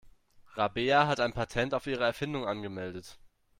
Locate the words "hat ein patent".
1.05-1.75